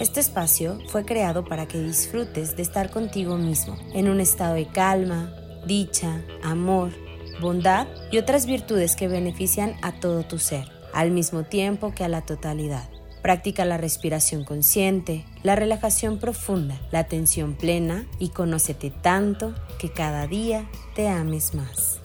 [0.00, 4.66] Este espacio fue creado para que disfrutes de estar contigo mismo, en un estado de
[4.66, 5.32] calma,
[5.66, 6.90] dicha, amor,
[7.40, 12.08] bondad y otras virtudes que benefician a todo tu ser, al mismo tiempo que a
[12.08, 12.88] la totalidad.
[13.22, 20.26] Practica la respiración consciente, la relajación profunda, la atención plena y conócete tanto que cada
[20.26, 22.00] día te ames más.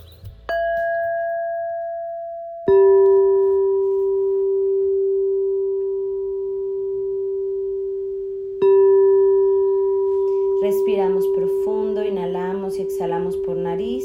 [10.62, 14.04] Respiramos profundo, inhalamos y exhalamos por nariz,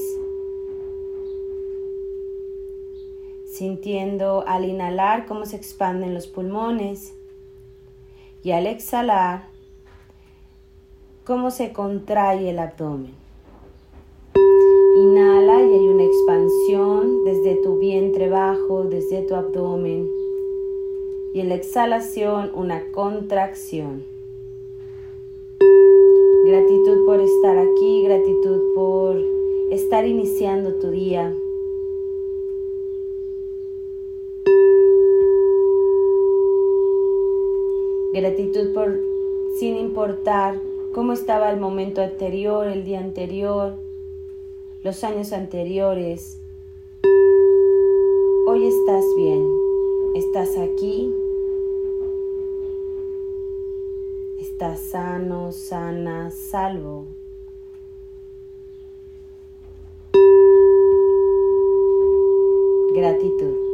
[3.51, 7.15] sintiendo al inhalar cómo se expanden los pulmones
[8.43, 9.49] y al exhalar
[11.25, 13.13] cómo se contrae el abdomen.
[14.97, 20.09] Inhala y hay una expansión desde tu vientre bajo, desde tu abdomen.
[21.35, 24.05] Y en la exhalación una contracción.
[26.45, 29.17] Gratitud por estar aquí, gratitud por
[29.71, 31.33] estar iniciando tu día.
[38.13, 38.99] Gratitud por,
[39.59, 40.61] sin importar
[40.93, 43.75] cómo estaba el momento anterior, el día anterior,
[44.83, 46.39] los años anteriores.
[48.47, 49.47] Hoy estás bien,
[50.15, 51.15] estás aquí
[54.61, 57.07] estás sano, sana, salvo.
[62.93, 63.70] Gratitud.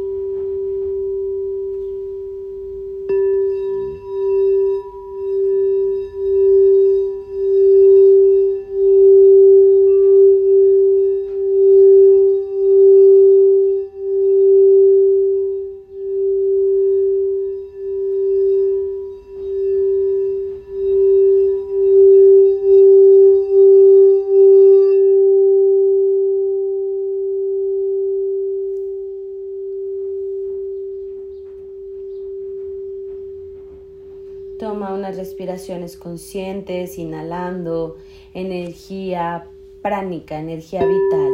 [35.17, 37.97] Respiraciones conscientes, inhalando
[38.33, 39.47] energía
[39.81, 41.33] pránica, energía vital,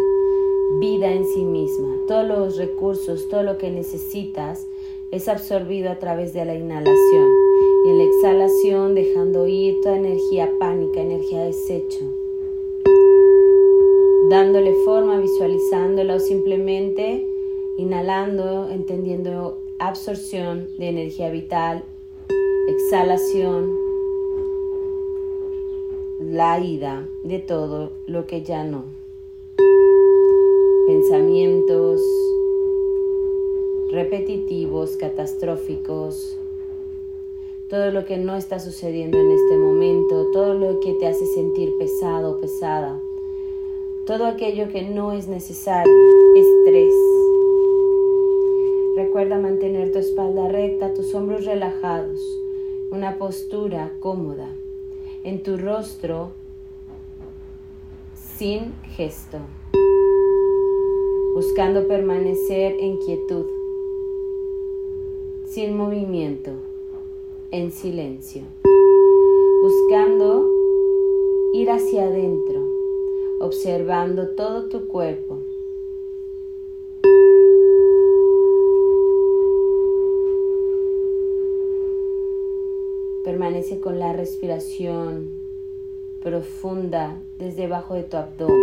[0.80, 1.96] vida en sí misma.
[2.08, 4.66] Todos los recursos, todo lo que necesitas
[5.12, 7.30] es absorbido a través de la inhalación
[7.86, 12.06] y en la exhalación dejando ir toda energía pánica, energía desecho.
[14.30, 17.28] Dándole forma, visualizándola o simplemente
[17.78, 21.84] inhalando, entendiendo absorción de energía vital
[22.74, 23.78] exhalación,
[26.20, 28.86] la ida de todo lo que ya no.
[30.88, 32.02] Pensamientos
[33.92, 36.36] repetitivos, catastróficos,
[37.70, 41.78] todo lo que no está sucediendo en este momento, todo lo que te hace sentir
[41.78, 43.00] pesado o pesada,
[44.08, 45.94] todo aquello que no es necesario,
[46.36, 46.96] estrés.
[48.96, 52.40] Recuerda mantener tu espalda recta, tus hombros relajados
[52.94, 54.48] una postura cómoda,
[55.24, 56.30] en tu rostro
[58.38, 59.40] sin gesto,
[61.34, 63.48] buscando permanecer en quietud,
[65.48, 66.52] sin movimiento,
[67.50, 68.44] en silencio,
[69.64, 70.48] buscando
[71.56, 72.62] ir hacia adentro,
[73.40, 75.40] observando todo tu cuerpo
[83.24, 85.30] Permanece con la respiración
[86.22, 88.58] profunda desde debajo de tu abdomen.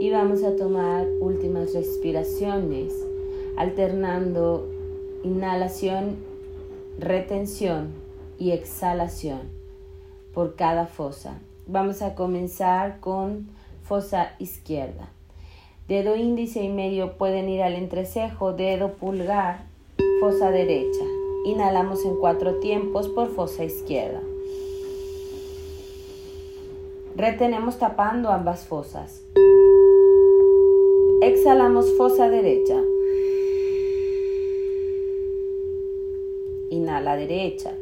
[0.00, 3.06] Y vamos a tomar últimas respiraciones,
[3.56, 4.66] alternando
[5.24, 6.16] inhalación,
[6.98, 7.88] retención
[8.38, 9.40] y exhalación
[10.32, 11.38] por cada fosa.
[11.66, 13.46] Vamos a comenzar con
[13.84, 15.10] fosa izquierda.
[15.86, 19.66] Dedo índice y medio pueden ir al entrecejo, dedo pulgar,
[20.20, 21.04] fosa derecha.
[21.44, 24.22] Inhalamos en cuatro tiempos por fosa izquierda.
[27.14, 29.22] Retenemos tapando ambas fosas.
[31.20, 32.80] Exhalamos fosa derecha.
[36.70, 37.74] Inhala derecha.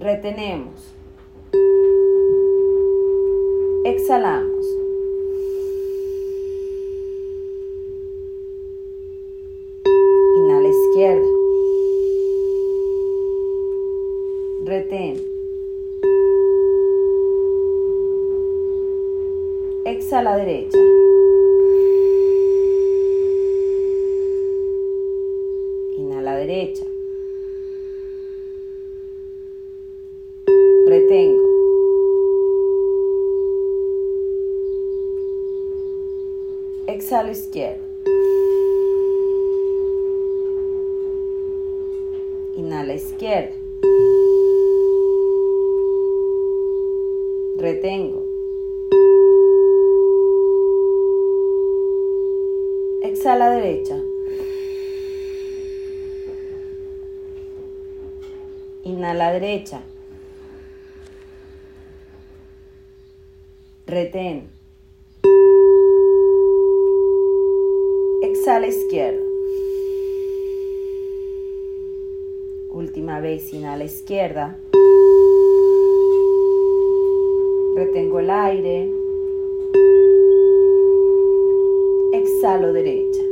[0.00, 0.92] Retenemos.
[3.84, 4.64] Exhalamos.
[10.36, 11.26] Inhala izquierda.
[14.64, 15.16] Retén.
[19.84, 20.78] Exhala derecha.
[25.98, 26.91] Inhala derecha.
[36.92, 37.82] Exhalo izquierda.
[42.54, 43.56] Inhala izquierda.
[47.56, 48.22] Retengo.
[53.02, 53.98] Exhala derecha.
[58.84, 59.80] Inhala derecha.
[63.86, 64.61] Retén.
[68.22, 69.20] Exhala izquierda.
[72.70, 74.60] Última vez, inhala izquierda.
[77.74, 78.92] Retengo el aire.
[82.12, 83.22] Exhalo derecha.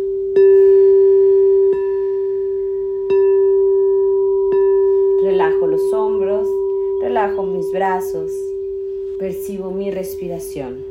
[5.22, 6.48] Relajo los hombros,
[7.00, 8.32] relajo mis brazos,
[9.20, 10.84] percibo mi respiración.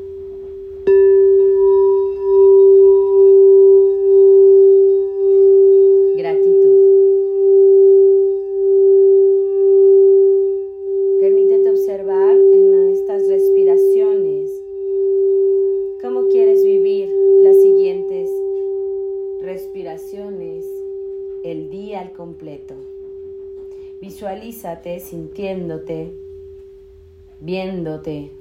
[22.20, 22.74] Completo.
[24.02, 26.12] Visualízate sintiéndote,
[27.40, 28.32] viéndote,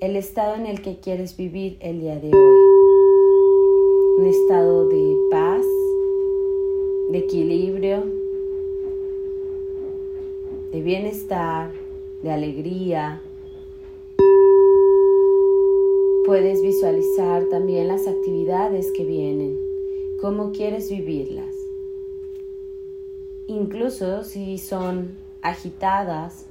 [0.00, 2.58] el estado en el que quieres vivir el día de hoy.
[4.18, 5.64] Un estado de paz,
[7.10, 8.04] de equilibrio,
[10.70, 11.72] de bienestar,
[12.22, 13.22] de alegría.
[16.26, 19.58] Puedes visualizar también las actividades que vienen,
[20.20, 21.57] cómo quieres vivirlas
[23.48, 26.46] incluso si son agitadas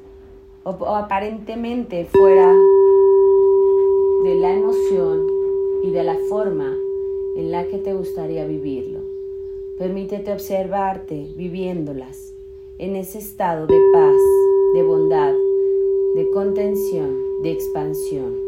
[0.64, 2.52] o, aparentemente fuera
[4.24, 5.26] de la emoción
[5.84, 6.76] y de la forma
[7.38, 9.00] en la que te gustaría vivirlo.
[9.78, 12.34] Permítete observarte viviéndolas
[12.80, 14.22] en ese estado de paz,
[14.74, 15.34] de bondad,
[16.16, 18.47] de contención, de expansión.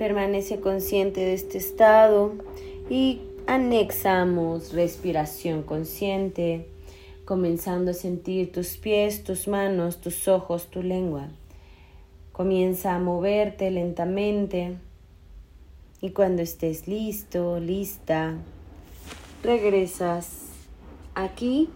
[0.00, 2.32] Permanece consciente de este estado
[2.88, 6.66] y anexamos respiración consciente,
[7.26, 11.28] comenzando a sentir tus pies, tus manos, tus ojos, tu lengua.
[12.32, 14.78] Comienza a moverte lentamente
[16.00, 18.38] y cuando estés listo, lista,
[19.42, 20.46] regresas
[21.14, 21.68] aquí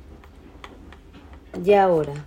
[1.63, 2.25] y ahora.